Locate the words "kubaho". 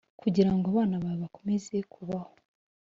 1.93-2.31